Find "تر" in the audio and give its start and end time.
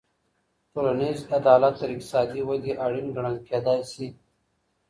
1.79-1.89